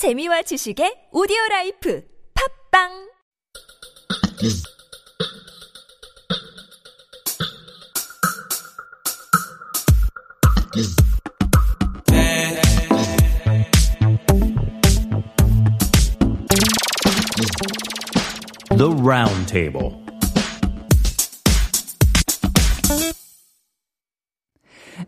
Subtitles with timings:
[0.00, 2.02] 재미와 지식의 오디오 라이프
[2.32, 2.88] 팝빵
[18.78, 20.09] The Round Table.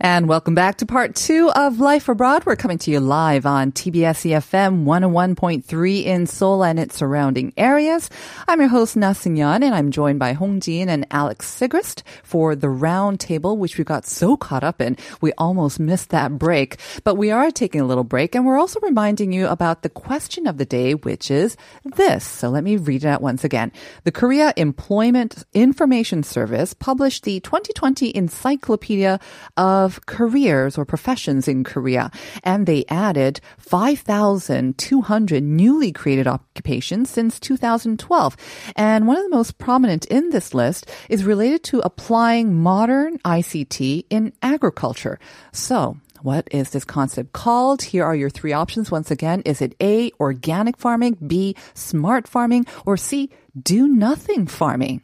[0.05, 2.45] And welcome back to part two of Life Abroad.
[2.45, 8.11] We're coming to you live on TBS EFM 101.3 in Seoul and its surrounding areas.
[8.49, 12.69] I'm your host, Na and I'm joined by Hong Jin and Alex Sigrist for the
[12.69, 14.97] round table, which we got so caught up in.
[15.21, 18.81] We almost missed that break, but we are taking a little break and we're also
[18.81, 22.27] reminding you about the question of the day, which is this.
[22.27, 23.71] So let me read it out once again.
[24.03, 29.21] The Korea Employment Information Service published the 2020 Encyclopedia
[29.57, 32.11] of careers or professions in Korea.
[32.43, 38.37] And they added 5,200 newly created occupations since 2012.
[38.77, 44.07] And one of the most prominent in this list is related to applying modern ICT
[44.11, 45.19] in agriculture.
[45.53, 47.83] So, what is this concept called?
[47.83, 48.93] Here are your three options.
[48.93, 53.29] Once again, is it A, organic farming, B, smart farming, or C,
[53.61, 55.03] do nothing farming?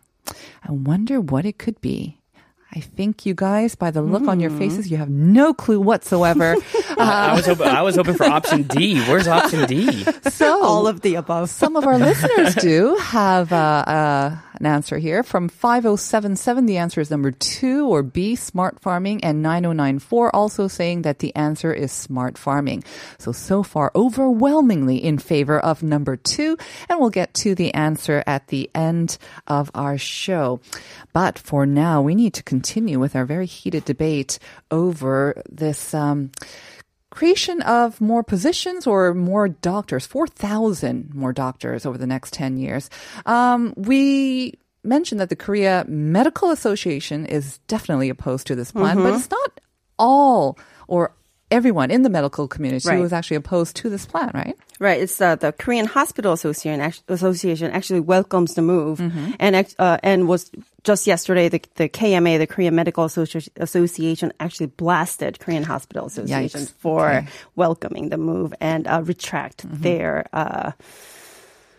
[0.63, 2.18] I wonder what it could be.
[2.71, 6.55] I think you guys, by the look on your faces, you have no clue whatsoever.
[6.99, 9.01] I was hoping I was hoping for option D.
[9.05, 10.05] Where's option D?
[10.31, 11.49] So all of the above.
[11.49, 16.67] some of our listeners do have uh, uh, an answer here from 5077.
[16.67, 21.35] The answer is number two or B, smart farming, and 9094 also saying that the
[21.37, 22.85] answer is smart farming.
[23.19, 26.57] So, so far, overwhelmingly in favor of number two.
[26.89, 30.61] And we'll get to the answer at the end of our show.
[31.13, 34.39] But for now, we need to continue with our very heated debate
[34.71, 35.95] over this.
[35.95, 36.31] Um,
[37.11, 42.91] creation of more positions or more doctors, 4,000 more doctors over the next 10 years.
[43.27, 49.15] Um, we mentioned that the Korea Medical Association is definitely opposed to this plan, but
[49.15, 49.61] it's not
[49.99, 51.13] all or
[51.51, 52.99] everyone in the medical community Right.
[52.99, 54.57] who is actually opposed to this plan, right?
[54.81, 55.01] Right.
[55.01, 59.01] It's uh, the Korean Hospital Association Association actually welcomes the move,
[59.41, 60.51] and uh, and was
[60.85, 66.61] just yesterday the the KMA, the Korean Medical Associ- Association, actually blasted Korean Hospital Association
[66.61, 66.73] Yikes.
[66.79, 67.27] for
[67.57, 70.27] welcoming the move and uh, retract their.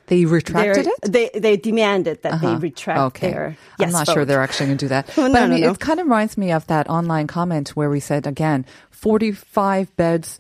[0.10, 0.94] They retracted it?
[1.12, 2.60] They they demanded that they Uh-huh.
[2.60, 3.32] retract okay.
[3.32, 3.46] their.
[3.80, 5.08] I'm yes not sure they're actually going to do that.
[5.18, 5.72] No, but I no, mean, no.
[5.72, 10.40] it kind of reminds me of that online comment where we said, again, 45 beds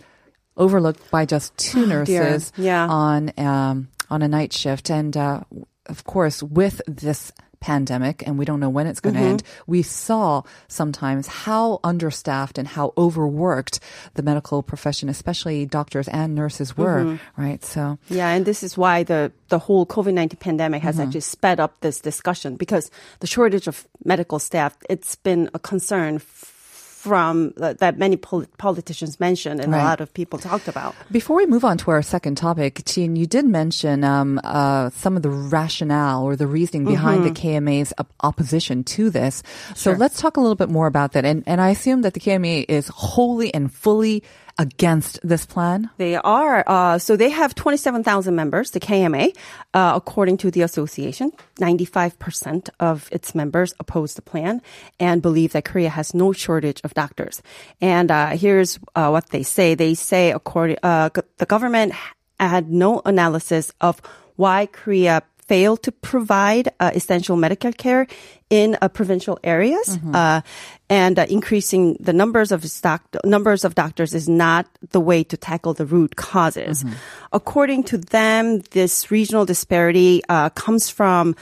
[0.58, 2.04] overlooked by just two dear.
[2.04, 2.86] nurses Yeah.
[2.88, 4.90] on, um, on a night shift.
[4.92, 5.42] And, uh,
[5.86, 9.30] of course, with this pandemic and we don't know when it's going to Mm-hmm.
[9.30, 13.80] end we saw sometimes how understaffed and how overworked
[14.14, 17.42] the medical profession especially doctors and nurses were Mm-hmm.
[17.42, 20.88] right so Yeah, and this is why the the whole COVID nineteen pandemic Mm-hmm.
[20.88, 25.60] has actually sped up this discussion because the shortage of medical staff it's been a
[25.60, 26.56] concern f-
[27.04, 29.82] from uh, that many pol- politicians mentioned and Right.
[29.82, 30.94] a lot of people talked about.
[31.10, 35.16] Before we move on to our second topic, Jean, you did mention um, uh, some
[35.16, 39.44] of the rationale or the reasoning behind the KMA's op- opposition to this.
[39.76, 41.24] So let's talk a little bit more about that.
[41.24, 44.22] And, and I assume that the KMA is wholly and fully
[44.60, 45.90] against this plan.
[45.98, 49.36] They are uh, so they have twenty seven thousand members, the KMA,
[49.74, 51.32] uh, according to the association.
[51.60, 54.62] Ninety five percent of its members oppose the plan
[55.00, 57.42] and believe that Korea has no shortage of doctors.
[57.82, 61.94] And uh, here's uh, what they say: They say according uh, the government
[62.38, 64.02] had no analysis of
[64.36, 68.06] why Korea failed to provide uh, essential medical care
[68.50, 70.42] in uh, provincial areas, uh,
[70.90, 75.36] and uh, increasing the numbers of stock, numbers of doctors is not the way to
[75.36, 76.86] tackle the root causes.
[77.34, 81.36] According to them, this regional disparity uh, comes from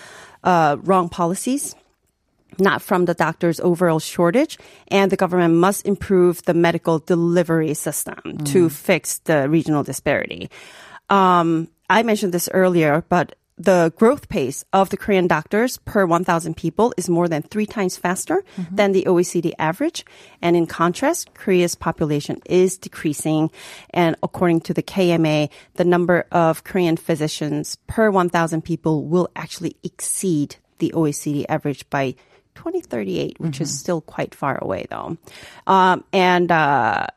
[0.43, 1.75] uh, wrong policies
[2.59, 4.57] not from the doctor's overall shortage,
[4.87, 8.17] and the government must improve the medical delivery system
[8.49, 10.49] to fix the regional disparity.
[11.09, 16.55] Um, I mentioned this earlier, but the growth pace of the Korean doctors per 1,000
[16.55, 20.05] people is more than three times faster than the OECD average.
[20.41, 23.49] And in contrast, Korea's population is decreasing.
[23.91, 29.75] And according to the KMA, the number of Korean physicians per 1,000 people will actually
[29.83, 32.11] exceed the OECD average by
[32.55, 35.17] 2038, which is still quite far away though.
[35.65, 37.07] Um, and, uh,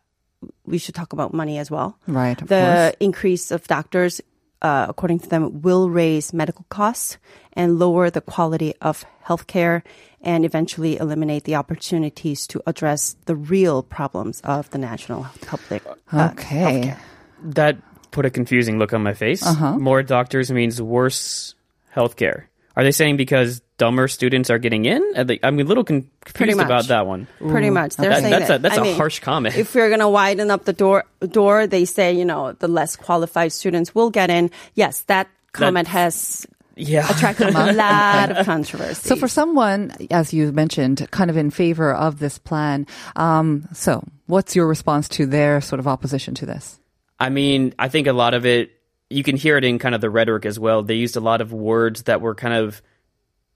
[0.65, 1.99] we should talk about money as well.
[2.07, 4.21] Right, of the increase of doctors,
[4.63, 7.19] uh, according to them, will raise medical costs
[7.55, 9.83] and lower the quality of healthcare
[10.23, 15.83] and eventually eliminate the opportunities to address the real problems of the national public.
[16.13, 16.57] uh, Okay.
[16.57, 16.99] healthcare.
[17.43, 17.77] That
[18.11, 19.45] put a confusing look on my face.
[19.47, 19.79] Uh-huh.
[19.79, 21.55] More doctors means worse
[21.95, 22.45] healthcare.
[22.77, 25.03] Are they saying because dumber students are getting in?
[25.43, 27.27] I'm a little con- confused about that one.
[27.39, 27.97] Pretty much.
[27.97, 28.61] They're That- saying that's that.
[28.61, 29.57] a that's I a mean, harsh comment.
[29.57, 32.95] If we're going to widen up the door, door, they say, you know, the less
[32.95, 34.51] qualified students will get in.
[34.75, 36.47] Yes, that comment has
[36.77, 37.09] yeah.
[37.11, 39.09] attracted a lot of controversy.
[39.09, 42.87] So for someone, as you mentioned, kind of in favor of this plan,
[43.17, 46.79] um, so what's your response to their sort of opposition to this?
[47.19, 48.73] I mean, I think a lot of it,
[49.09, 50.83] you can hear it in kind of the rhetoric as well.
[50.83, 52.83] They used a lot of words that were kind of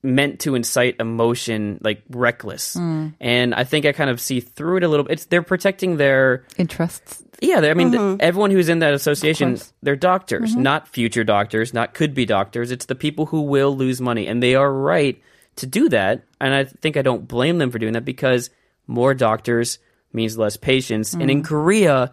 [0.04, 2.74] meant to incite emotion, like reckless.
[2.74, 3.08] Hmm.
[3.20, 5.14] And I think I kind of see through it a little bit.
[5.14, 7.22] It's, they're protecting their, Interests?
[7.40, 8.20] yeah, I mean, th- mm-hmm.
[8.20, 10.62] everyone who's in that association, they're doctors, mm-hmm.
[10.62, 12.70] not future doctors, not could be doctors.
[12.70, 14.26] It's the people who will lose money.
[14.26, 15.20] And they are right
[15.56, 16.22] to do that.
[16.40, 18.50] And I think I don't blame them for doing that because
[18.86, 19.78] more doctors
[20.12, 21.14] means less patients.
[21.14, 21.46] And in mm.
[21.46, 22.12] Korea,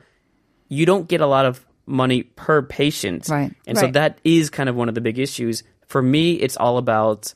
[0.69, 3.27] you don't get a lot of money per patient.
[3.27, 3.53] Right.
[3.67, 5.63] And so that is kind of one of the big issues.
[5.87, 7.33] For me, it's all about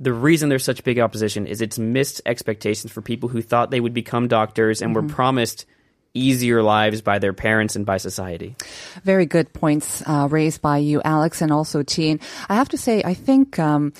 [0.00, 3.80] the reason there's such big opposition is it's missed expectations for people who thought they
[3.80, 5.66] would become doctors and were promised
[6.14, 8.56] easier lives by their parents and by society.
[9.04, 12.20] Very good points uh, raised by you, Alex, and also Teen.
[12.48, 13.92] I have to say, I think um,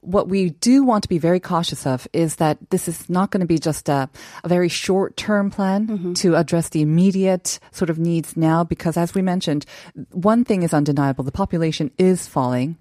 [0.00, 3.40] what we do want to be very cautious of is that this is not going
[3.42, 4.08] to be just a,
[4.42, 9.14] a very short term plan to address the immediate sort of needs now, because as
[9.14, 9.66] we mentioned,
[10.12, 12.76] one thing is undeniable the population is falling.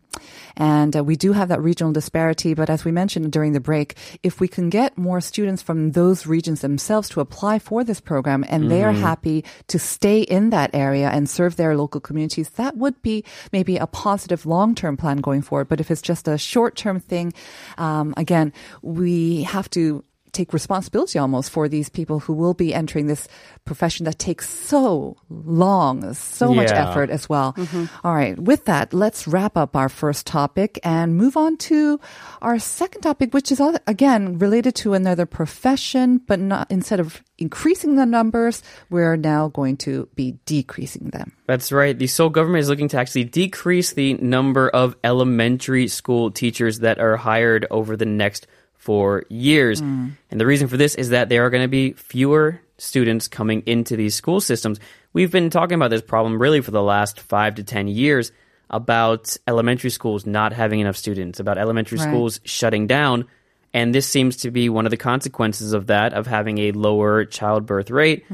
[0.58, 2.54] And uh, we do have that regional disparity.
[2.54, 6.26] But as we mentioned during the break, if we can get more students from those
[6.26, 10.72] regions themselves to apply for this program and they are happy to stay in that
[10.74, 15.18] area and serve their local communities, that would be maybe a positive long term plan
[15.18, 15.70] going forward.
[15.70, 17.34] But if it's just a short term thing,
[17.78, 18.52] um, again,
[18.82, 20.04] we have to
[20.40, 23.28] take responsibility almost for these people who will be entering this
[23.66, 27.52] profession that takes so long, so much effort as well.
[27.54, 27.86] Mm-hmm.
[28.08, 28.40] All right.
[28.40, 32.00] With that, let's wrap up our first topic and move on to
[32.42, 37.22] our second topic, which is all, again related to another profession, but not instead of
[37.38, 41.34] increasing the numbers, we're now going to be decreasing them.
[41.48, 41.98] That's right.
[41.98, 47.00] The Seoul government is looking to actually decrease the number of elementary school teachers that
[47.00, 48.48] are hired over the next
[48.80, 49.80] four years.
[49.82, 53.62] And the reason for this is that there are going to be fewer students coming
[53.68, 54.80] into these school systems.
[55.14, 58.32] We've been talking about this problem really for the last five to 10 years
[58.70, 62.08] about elementary schools not having enough students, about elementary Right.
[62.08, 63.26] schools shutting down.
[63.74, 67.26] And this seems to be one of the consequences of that, of having a lower
[67.26, 68.26] childbirth rate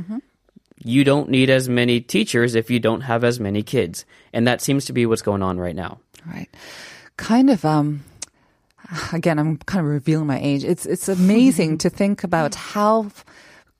[0.83, 4.05] you don't need as many teachers if you don't have as many kids.
[4.33, 5.99] And that seems to be what's going on right now.
[6.27, 6.49] Right.
[7.17, 8.03] Kind of um
[9.13, 10.63] again I'm kind of revealing my age.
[10.63, 11.77] It's it's amazing mm-hmm.
[11.77, 12.79] to think about mm-hmm.
[12.79, 13.11] how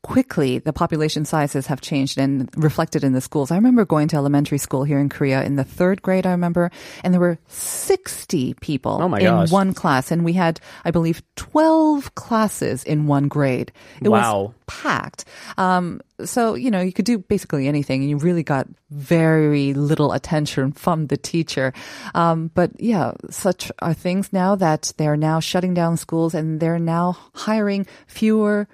[0.06, 3.50] quickly the population sizes have changed and reflected in the schools.
[3.50, 6.69] I remember going to elementary school here in Korea in the third grade, I remember,
[7.04, 9.52] and there were 60 people Oh in gosh.
[9.52, 10.12] one class.
[10.12, 13.72] And we had, I believe, 12 classes in one grade.
[14.00, 14.44] It Wow.
[14.44, 15.25] was packed.
[15.57, 20.12] Um, so, you know, you could do basically anything and you really got very little
[20.13, 21.74] attention from the teacher.
[22.13, 26.80] Um, but yeah, such are things now that they're now shutting down schools and they're
[26.80, 28.68] now hiring fewer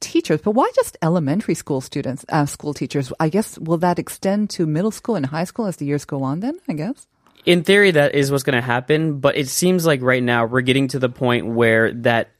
[0.00, 0.40] teachers.
[0.42, 3.12] But why just elementary school students, uh, school teachers?
[3.20, 6.22] I guess, will that extend to middle school and high school as the years go
[6.22, 7.06] on then, I guess?
[7.44, 10.60] In theory, that is what's going to happen, but it seems like right now we're
[10.60, 12.30] getting to the point where that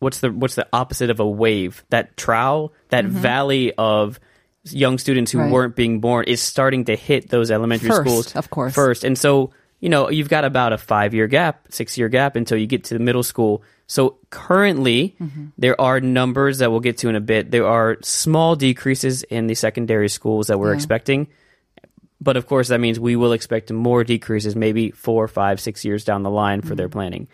[0.00, 1.84] what's the what's the opposite of a wave?
[1.90, 4.18] That trowel, that valley of
[4.64, 5.44] young students who Mm-hmm.
[5.46, 5.52] Right.
[5.52, 8.74] weren't being born is starting to hit those elementary First, schools of course.
[8.74, 9.04] first.
[9.04, 12.84] And so, you know, you've got about a 5-year gap, 6-year gap until you get
[12.84, 13.62] to the middle school.
[13.88, 15.46] So currently, Mm-hmm.
[15.58, 17.50] there are numbers that we'll get to in a bit.
[17.50, 20.76] There are small decreases in the secondary schools that we're Yeah.
[20.80, 21.26] expecting.
[22.20, 26.04] But of course, that means we will expect more decreases, maybe four, five, six years
[26.04, 26.92] down the line for their Mm-hmm.
[26.98, 27.28] planning.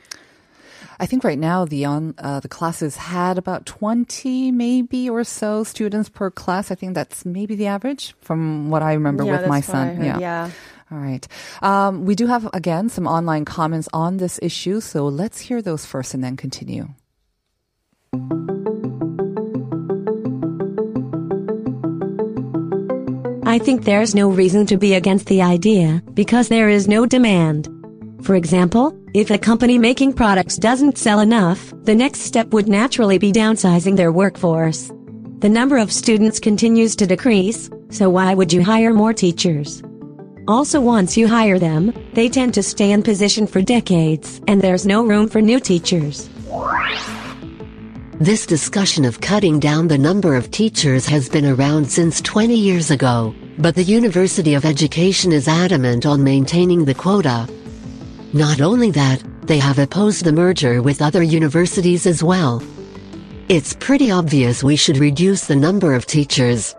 [1.00, 5.62] I think right now the on uh, the classes had about twenty, maybe or so
[5.62, 6.72] students per class.
[6.72, 9.76] I think that's maybe the average from what I remember Yeah, with my that's what
[9.76, 9.96] I son.
[9.96, 10.50] heard, yeah.
[10.90, 11.26] All right.
[11.60, 15.84] Um, we do have again some online comments on this issue, so let's hear those
[15.84, 16.88] first and then continue.
[23.44, 27.68] I think there's no reason to be against the idea, because there is no demand.
[28.22, 33.18] For example, if a company making products doesn't sell enough, the next step would naturally
[33.18, 34.90] be downsizing their workforce.
[35.38, 39.82] The number of students continues to decrease, so why would you hire more teachers?
[40.48, 44.86] Also once you hire them, they tend to stay in position for decades, and there's
[44.86, 46.30] no room for new teachers.
[48.18, 52.90] This discussion of cutting down the number of teachers has been around since 20 years
[52.90, 53.34] ago.
[53.58, 57.46] But the University of Education is adamant on maintaining the quota.
[58.32, 62.62] Not only that, they have opposed the merger with other universities as well.
[63.50, 66.74] It's pretty obvious we should reduce the number of teachers.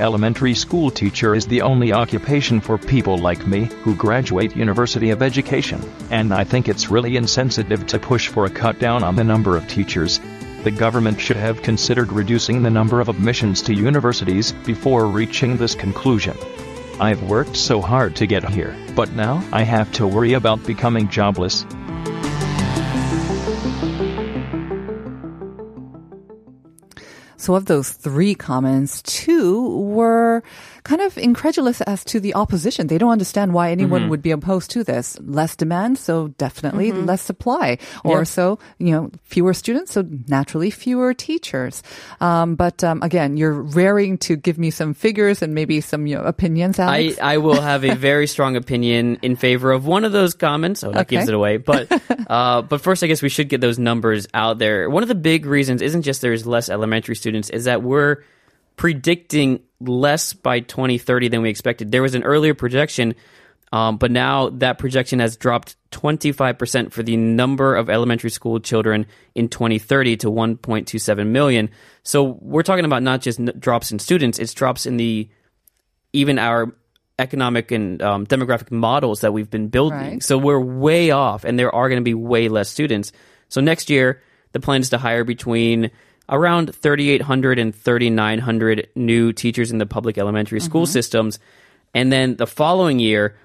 [0.00, 5.22] Elementary school teacher is the only occupation for people like me who graduate University of
[5.22, 9.24] Education, and I think it's really insensitive to push for a cut down on the
[9.24, 10.20] number of teachers.
[10.62, 15.74] The government should have considered reducing the number of admissions to universities before reaching this
[15.74, 16.36] conclusion.
[17.00, 21.08] I've worked so hard to get here, but now I have to worry about becoming
[21.08, 21.66] jobless.
[27.48, 30.42] So of those three comments, two were
[30.88, 32.86] kind of incredulous as to the opposition.
[32.88, 35.18] They don't understand why anyone would be opposed to this.
[35.20, 37.76] Less demand, so definitely less supply.
[38.04, 38.24] Or Yeah.
[38.24, 41.82] so, you know, fewer students, so naturally fewer teachers.
[42.24, 46.16] Um, but um, again, you're raring to give me some figures and maybe some you
[46.16, 47.18] know, opinions, I, Alex.
[47.20, 50.80] I will have a very strong opinion in favor of one of those comments.
[50.80, 51.16] So that Okay.
[51.16, 51.58] gives it away.
[51.58, 51.92] But
[52.30, 54.88] uh, but first, I guess we should get those numbers out there.
[54.88, 58.24] One of the big reasons isn't just there's less elementary students, is that we're
[58.78, 61.92] predicting less by 2030 than we expected.
[61.92, 63.14] There was an earlier projection,
[63.72, 69.06] um, but now that projection has dropped 25% for the number of elementary school children
[69.34, 71.70] in 2030 to 1.27 million.
[72.04, 75.28] So we're talking about not just n- drops in students, it's drops in the
[76.14, 76.74] even our
[77.18, 79.98] economic and um, demographic models that we've been building.
[79.98, 80.22] Right.
[80.22, 83.12] So we're way off, and there are going to be way less students.
[83.48, 85.90] So next year, the plan is to hire between
[86.28, 90.92] around 3,800 and 3,900 new teachers in the public elementary school mm-hmm.
[90.92, 91.38] systems.
[91.94, 93.36] And then the following year,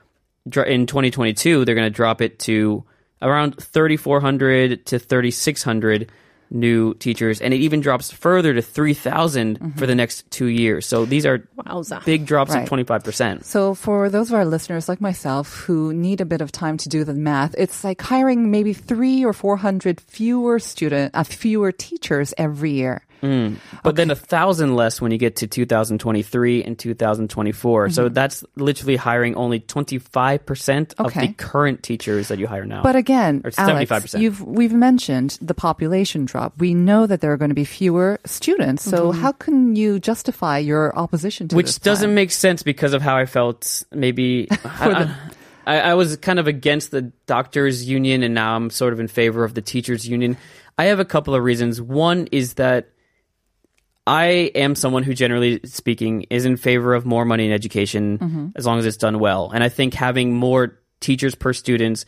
[0.46, 2.84] in 2022, they're going to drop it to
[3.22, 6.12] around 3,400 to 3,600
[6.54, 7.42] new teachers.
[7.42, 10.86] And it even drops further to 3,000 for the next two years.
[10.86, 12.06] So these are Wowza.
[12.06, 12.64] big drops Right.
[12.64, 13.44] of 25%.
[13.46, 16.90] So for those of our listeners like myself who need a bit of time to
[16.90, 21.72] do the math, it's like hiring maybe three or four hundred fewer student, uh, fewer
[21.72, 23.02] teachers every year.
[23.84, 27.90] But then a thousand less when you get to 2023 and 2024.
[27.90, 28.14] So Mm-hmm.
[28.14, 31.28] that's literally hiring only 25% of Okay.
[31.28, 32.84] the current teachers that you hire now.
[32.84, 34.20] But again, Or Alex, 75%.
[34.20, 36.54] you've we've mentioned the population drop.
[36.60, 38.84] We know that there are going to be fewer students.
[38.84, 42.16] So how can you justify your opposition to which doesn't plan?
[42.16, 43.84] make sense because of how I felt.
[43.92, 44.48] Maybe
[45.66, 49.08] I, I was kind of against the doctors' union, and now I'm sort of in
[49.08, 50.36] favor of the teachers' union.
[50.78, 51.80] I have a couple of reasons.
[51.82, 52.90] One is that
[54.06, 58.48] I am someone who, generally speaking, is in favor of more money in education Mm-hmm.
[58.56, 62.06] as long as it's done well, and I think having more teachers per students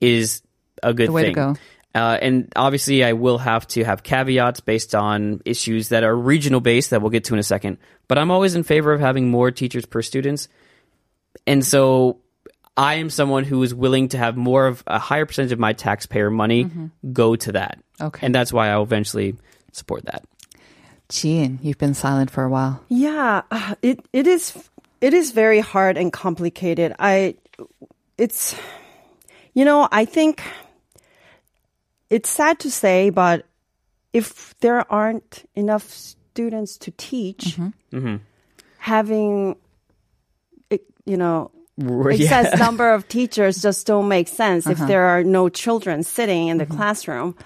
[0.00, 0.42] is
[0.82, 1.56] a good The way to go.
[1.94, 6.60] Uh, and obviously, I will have to have caveats based on issues that are regional
[6.60, 7.78] based that we'll get to in a second.
[8.08, 10.48] But I'm always in favor of having more teachers per students.
[11.46, 12.20] And so
[12.76, 15.74] I am someone who is willing to have more of a higher percentage of my
[15.74, 16.70] taxpayer money
[17.12, 17.78] go to that.
[17.78, 18.06] Mm-hmm.
[18.06, 18.26] Okay.
[18.26, 19.36] And that's why I'll eventually
[19.72, 20.24] support that.
[21.12, 22.82] Jean, you've been silent for a while.
[22.88, 24.56] Yeah, uh, it it is
[25.02, 26.94] it is very hard and complicated.
[26.98, 27.36] I
[28.16, 28.56] it's
[29.52, 30.42] you know, I think
[32.08, 33.44] it's sad to say but
[34.14, 37.96] if there aren't enough students to teach mm-hmm.
[37.96, 38.16] Mm-hmm.
[38.78, 39.56] having
[40.70, 41.50] it- you know
[42.10, 44.86] excess number of teachers just don't make sense if uh-huh.
[44.86, 46.76] there are no children sitting in the mm-hmm.
[46.76, 47.36] classroom.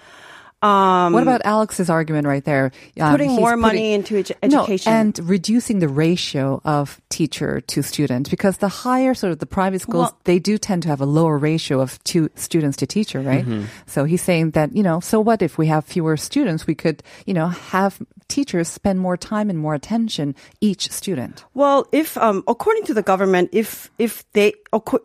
[0.62, 2.72] Um, what about Alex's argument right there?
[2.98, 4.92] Um, putting more putting- money into edu- education?
[4.92, 9.46] No, and reducing the ratio of teacher to student because the higher sort of the
[9.46, 12.86] private schools, Well- they do tend to have a lower ratio of two students to
[12.86, 13.44] teacher, right?
[13.46, 13.64] Mm-hmm.
[13.86, 17.02] So he's saying that, you know, so what if we have fewer students, we could,
[17.26, 21.44] you know, have teachers spend more time and more attention each student.
[21.54, 24.54] Well, if um, according to the government, if if they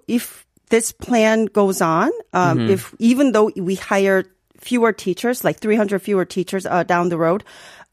[0.08, 2.70] if this plan goes on, um, Mm-hmm.
[2.72, 4.24] if even though we hire
[4.62, 7.44] fewer teachers, like 300 fewer teachers uh, down the road,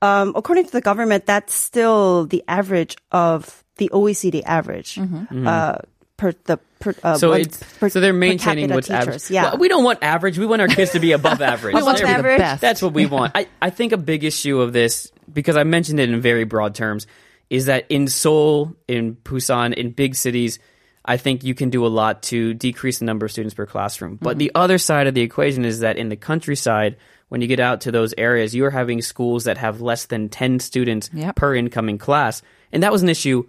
[0.03, 4.99] um, according to the government, that's still the average of the OECD average.
[4.99, 5.79] Uh,
[6.17, 7.17] per the per, uh, Mm-hmm.
[7.19, 9.31] So one- it's per- so they're maintaining capita what's average.
[9.31, 10.39] Yeah, Well, we don't want average.
[10.39, 11.75] We want our kids to be above average.
[11.75, 12.39] We want to be the average.
[12.39, 12.61] best.
[12.61, 13.33] That's what we want.
[13.35, 16.75] I, I think a big issue of this, because I mentioned it in very broad
[16.75, 17.07] terms,
[17.51, 20.59] is that in Seoul, in Busan, in big cities,
[21.09, 24.17] I think you can do a lot to decrease the number of students per classroom.
[24.21, 24.39] But mm-hmm.
[24.39, 26.99] the other side of the equation is that in the countryside,
[27.31, 30.29] when you get out to those areas, you are having schools that have less than
[30.29, 31.37] 10 students Yep.
[31.37, 32.43] per incoming class.
[32.73, 33.45] And that was an issue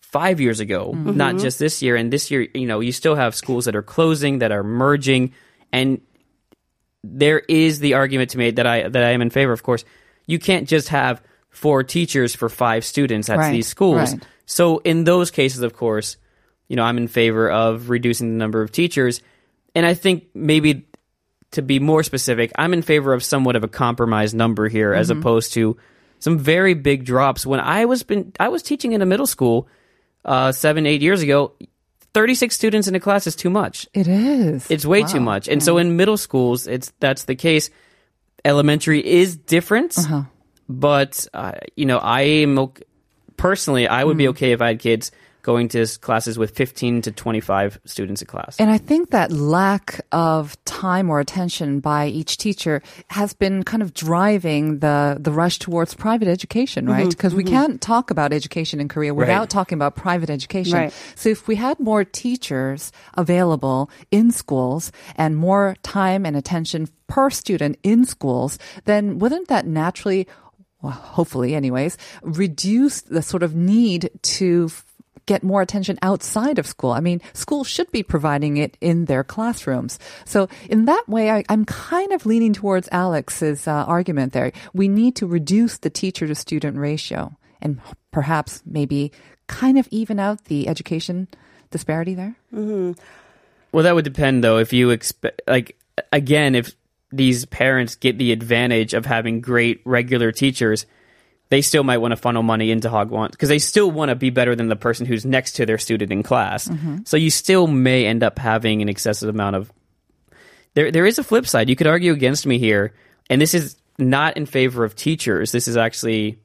[0.00, 1.16] five years ago, mm-hmm.
[1.16, 1.96] not just this year.
[1.96, 5.32] And this year, you know, you still have schools that are closing, that are merging,
[5.72, 6.00] and
[7.02, 9.52] there is the argument to me that I that I am in favor.
[9.52, 9.84] Of course,
[10.26, 14.12] you can't just have four teachers for five students at Right, these schools.
[14.12, 14.22] right.
[14.46, 16.16] So in those cases, of course,
[16.68, 19.20] you know, I'm in favor of reducing the number of teachers.
[19.74, 20.86] And I think maybe
[21.52, 25.10] to be more specific, I'm in favor of somewhat of a compromise number here as
[25.10, 25.76] opposed to
[26.18, 27.44] some very big drops.
[27.44, 29.68] When I was been I was teaching in a middle school
[30.24, 31.52] uh, seven, eight years ago,
[32.14, 33.88] 36 students in a class is too much.
[33.92, 34.70] It is.
[34.70, 35.48] It's way too much.
[35.48, 37.70] And so in middle schools, it's that's the case.
[38.44, 39.96] Elementary is different,
[40.68, 42.72] but uh, you know, I am
[43.36, 47.12] personally, I would be okay if I had kids going to classes with 15 to
[47.12, 48.56] 25 students a class.
[48.58, 53.82] And I think that lack of time or attention by each teacher has been kind
[53.82, 57.00] of driving the, the rush towards private education, right?
[57.00, 57.54] Mm-hmm, because we mm-hmm.
[57.54, 60.74] can't talk about education in Korea without talking about private education.
[60.74, 60.94] Right.
[61.16, 67.30] So if we had more teachers available in schools and more time and attention per
[67.30, 70.28] student in schools, then wouldn't that naturally
[70.82, 74.68] well, hopefully anyways, reduce the sort of need to
[75.26, 76.90] get more attention outside of school.
[76.90, 79.98] I mean, school should be providing it in their classrooms.
[80.24, 84.52] So in that way, I, I'm kind of leaning towards Alex's uh, argument there.
[84.72, 89.12] We need to reduce the teacher to student ratio and perhaps maybe
[89.46, 91.28] kind of even out the education
[91.70, 92.36] disparity there.
[92.52, 94.58] Well, that would depend though.
[94.58, 95.78] If you expect, like,
[96.12, 96.74] again, if
[97.12, 100.86] these parents get the advantage of having great regular teachers,
[101.52, 104.30] they still might want to funnel money into Hagwons because they still want to be
[104.30, 106.66] better than the person who's next to their student in class.
[106.66, 107.00] Mm-hmm.
[107.04, 109.70] So you still may end up having an excessive amount of.
[110.72, 111.68] There, there is a flip side.
[111.68, 112.94] You could argue against me here,
[113.28, 115.52] and this is not in favor of teachers.
[115.52, 116.38] This is actually,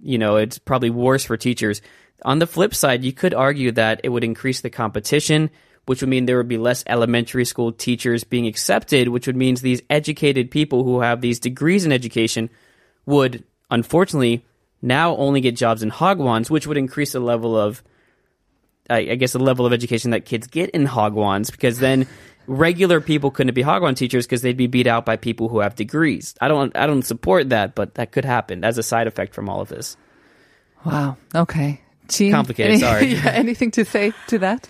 [0.00, 1.82] you know, it's probably worse for teachers.
[2.24, 5.50] On the flip side, you could argue that it would increase the competition,
[5.84, 9.56] which would mean there would be less elementary school teachers being accepted, which would mean
[9.56, 12.48] these educated people who have these degrees in education
[13.04, 14.42] would, unfortunately,
[14.84, 17.82] now only get jobs in Hogwans, which would increase the level of,
[18.90, 22.06] I, I guess, the level of education that kids get in Hogwans, because then
[22.46, 25.74] regular people couldn't be Hogwan teachers because they'd be beat out by people who have
[25.74, 26.34] degrees.
[26.40, 29.48] I don't, I don't support that, but that could happen as a side effect from
[29.48, 29.96] all of this.
[30.84, 31.16] Wow.
[31.34, 31.80] Okay.
[32.08, 33.06] Jean, Complicated, any- sorry.
[33.14, 34.68] yeah, anything to say to that?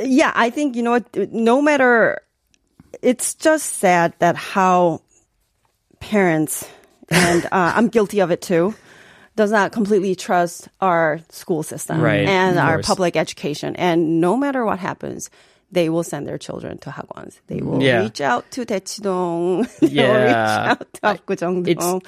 [0.00, 1.32] yeah, I think you know what.
[1.32, 2.22] No matter,
[3.02, 5.02] it's just sad that how
[6.00, 6.66] parents
[7.10, 8.74] and uh, I'm guilty of it too.
[9.36, 14.64] Does not completely trust our school system Right, and our public education, and no matter
[14.64, 15.28] what happens,
[15.72, 17.40] they will send their children to Hagwons.
[17.48, 18.02] They will Yeah.
[18.02, 19.66] reach out to Daechidong.
[19.80, 21.66] they will reach out to Apgujeongdong.
[21.66, 22.00] It's-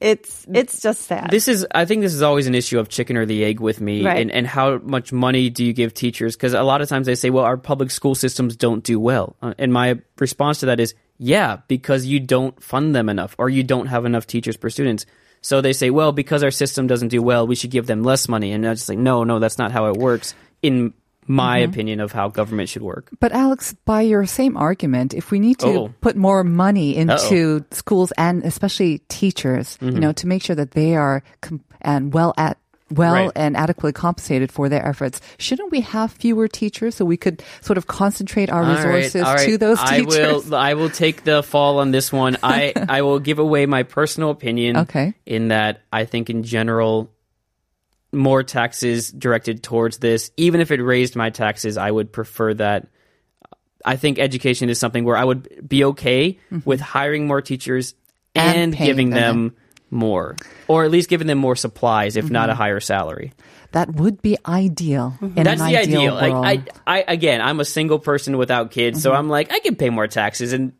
[0.00, 1.28] It's it's just sad.
[1.30, 3.82] This is, I think, this is always an issue of chicken or the egg with
[3.82, 4.16] me, Right.
[4.22, 6.34] and, and how much money do you give teachers?
[6.36, 9.36] Because a lot of times they say, well, our public school systems don't do well,
[9.42, 13.50] Uh, and my response to that is, yeah, because you don't fund them enough, or
[13.50, 15.04] you don't have enough teachers per students.
[15.42, 18.28] So they say, well, because our system doesn't do well, we should give them less
[18.28, 20.34] money, and I just like, no, no, that's not how it works.
[20.62, 20.92] In
[21.26, 21.70] my Mm-hmm.
[21.70, 23.08] opinion of how government should work.
[23.20, 25.94] But Alex, by your same argument, if we need to Oh.
[26.00, 29.94] put more money into schools and especially teachers, Mm-hmm.
[29.94, 32.58] you know, to make sure that they are com- and well at
[32.90, 33.32] well Right.
[33.36, 37.78] and adequately compensated for their efforts, shouldn't we have fewer teachers so we could sort
[37.78, 39.48] of concentrate our All right, resources all right.
[39.48, 40.46] to those I teachers?
[40.46, 40.54] will.
[40.70, 42.36] I will take the fall on this one.
[42.42, 44.76] I I will give away my personal opinion.
[44.78, 45.14] Okay.
[45.26, 47.10] In that, I think in general,
[48.12, 50.30] more taxes directed towards this.
[50.36, 52.88] Even if it raised my taxes, I would prefer that.
[53.84, 57.94] I think education is something where I would be okay with hiring more teachers
[58.36, 58.48] Mm-hmm.
[58.48, 59.48] And and, giving them.
[59.48, 59.56] them
[59.90, 60.36] more,
[60.68, 62.34] or at least giving them more supplies, if Mm-hmm.
[62.34, 63.32] not a higher salary.
[63.72, 66.40] that would be ideal in That's the ideal ideal.
[66.42, 66.68] Like.
[66.86, 69.90] I, I again, I'm a single person without kids, so I'm like, I can pay
[69.90, 70.72] more taxes, and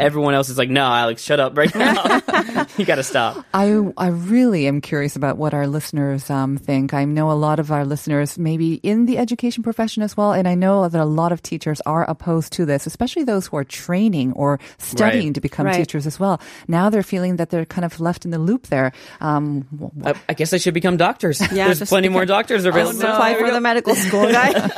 [0.00, 2.20] everyone else is like, no, Alex, shut up right now.
[2.78, 3.44] you got to stop.
[3.54, 6.94] I I really am curious about what our listeners um, think.
[6.94, 10.46] I know a lot of our listeners maybe in the education profession as well, and
[10.48, 13.64] I know that a lot of teachers are opposed to this, especially those who are
[13.64, 15.34] training or studying Right.
[15.34, 15.76] to become Right.
[15.76, 16.40] teachers as well.
[16.68, 18.92] Now they're feeling that they're kind of left in the loop there.
[19.20, 21.40] Um, w- I, I guess they should become doctors.
[21.40, 22.92] Yeah, There's just plenty more doctors available.
[23.00, 24.70] Just apply for the medical school, guy.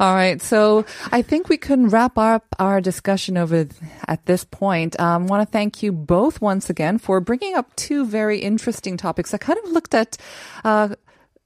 [0.00, 3.80] All right, so I think we can wrap up our discussion over th-
[4.22, 4.98] at this point.
[5.00, 9.34] Um, want to thank you both once again for bringing up two very interesting topics.
[9.34, 10.16] I kind of looked at
[10.64, 10.94] uh,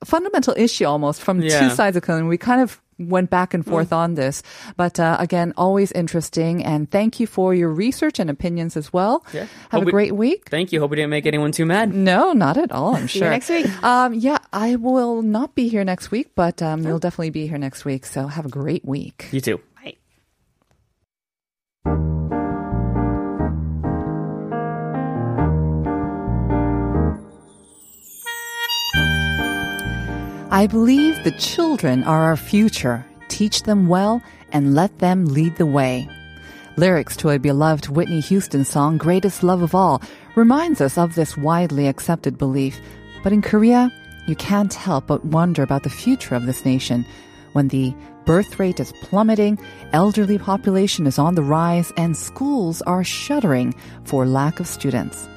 [0.01, 2.29] a fundamental issue almost from two sides of the coin.
[2.29, 4.43] We kind of went back and forth on this,
[4.77, 6.65] but uh, again, always interesting.
[6.65, 9.25] And thank you for your research and opinions as well.
[9.35, 9.41] Yeah.
[9.41, 10.49] Have Hope a we- great week.
[10.51, 10.81] Thank you.
[10.81, 11.95] Hope we didn't make anyone too mad.
[11.95, 12.95] No, not at all.
[12.97, 13.29] I'm See sure.
[13.29, 13.67] you next week.
[13.83, 17.59] Um, yeah, I will not be here next week, but um, you'll definitely be here
[17.59, 18.05] next week.
[18.07, 19.29] So have a great week.
[19.33, 19.61] You too.
[30.57, 33.05] I believe the children are our future.
[33.29, 36.09] Teach them well and let them lead the way.
[36.79, 40.01] Lyrics to a beloved Whitney Houston song, Greatest Love of All,
[40.35, 42.81] reminds us of this widely accepted belief.
[43.23, 43.93] But in Korea,
[44.27, 47.05] you can't help but wonder about the future of this nation
[47.53, 49.59] when the birth rate is plummeting,
[49.93, 55.29] elderly population is on the rise, and schools are shuttering for lack of students.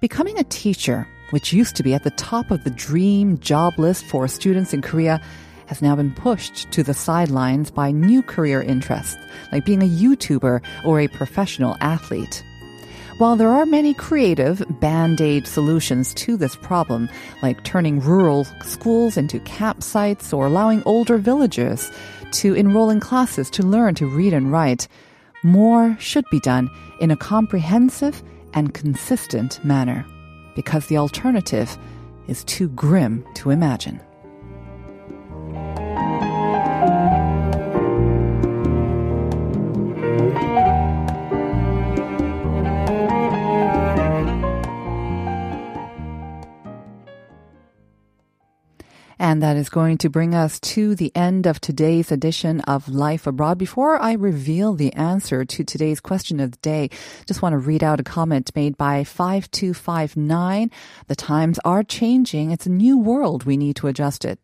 [0.00, 4.04] Becoming a teacher, which used to be at the top of the dream job list
[4.04, 5.20] for students in Korea,
[5.66, 9.16] has now been pushed to the sidelines by new career interests,
[9.50, 12.44] like being a YouTuber or a professional athlete.
[13.18, 17.08] While there are many creative band-aid solutions to this problem,
[17.42, 21.90] like turning rural schools into campsites or allowing older villagers
[22.32, 24.88] to enroll in classes to learn to read and write,
[25.42, 28.22] more should be done in a comprehensive
[28.54, 30.04] and consistent manner,
[30.54, 31.76] because the alternative
[32.28, 34.00] is too grim to imagine.
[49.32, 53.26] And that is going to bring us to the end of today's edition of Life
[53.26, 53.56] Abroad.
[53.56, 56.90] Before I reveal the answer to today's question of the day,
[57.24, 60.70] just want to read out a comment made by 5259.
[61.06, 62.50] The times are changing.
[62.50, 63.44] It's a new world.
[63.44, 64.38] We need to adjust it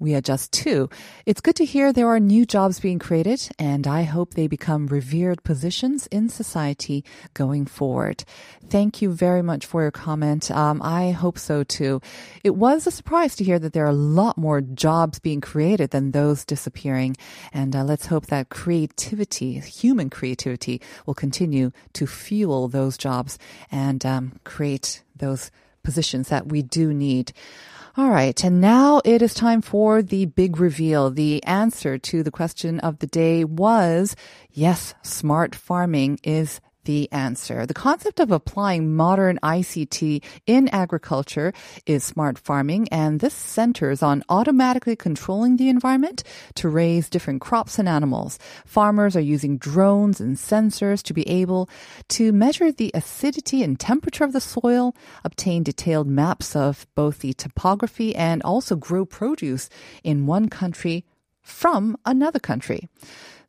[0.00, 0.88] we adjust to.
[1.26, 4.86] It's good to hear there are new jobs being created, and I hope they become
[4.86, 8.24] revered positions in society going forward.
[8.68, 10.50] Thank you very much for your comment.
[10.50, 12.00] Um, I hope so too.
[12.42, 15.90] It was a surprise to hear that there are a lot more jobs being created
[15.90, 17.16] than those disappearing,
[17.52, 23.38] and uh, let's hope that creativity, human creativity, will continue to fuel those jobs
[23.70, 25.50] and um, create those
[25.82, 27.32] positions that we do need.
[27.96, 28.42] All right.
[28.44, 31.10] And now it is time for the big reveal.
[31.10, 34.14] The answer to the question of the day was
[34.52, 37.66] yes, smart farming is the answer.
[37.66, 41.52] The concept of applying modern ICT in agriculture
[41.86, 46.22] is smart farming, and this centers on automatically controlling the environment
[46.54, 48.38] to raise different crops and animals.
[48.64, 51.68] Farmers are using drones and sensors to be able
[52.08, 57.32] to measure the acidity and temperature of the soil, obtain detailed maps of both the
[57.34, 59.68] topography and also grow produce
[60.02, 61.04] in one country
[61.42, 62.88] from another country.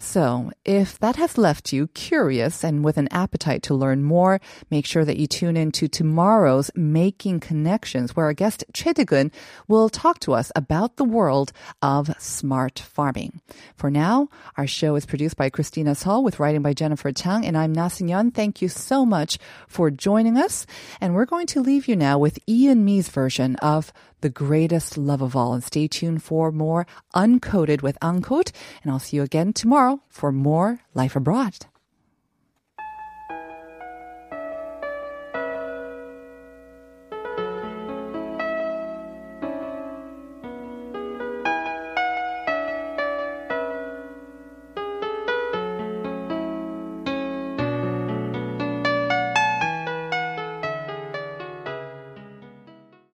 [0.04, 4.88] So, if that has left you curious and with an appetite to learn more, make
[4.88, 9.30] sure that you tune in to tomorrow's Making Connections, where our guest Choi
[9.68, 13.42] will talk to us about the world of smart farming.
[13.76, 17.56] For now, our show is produced by Christina Hall with writing by Jennifer Chang, and
[17.56, 18.32] I'm Na Young.
[18.32, 19.38] Thank you so much
[19.68, 20.66] for joining us.
[21.00, 25.22] And we're going to leave you now with Ian Mee's version of the greatest love
[25.22, 25.54] of all.
[25.54, 28.52] And stay tuned for more Uncoded with Uncode.
[28.84, 31.66] And I'll see you again tomorrow for more Life Abroad.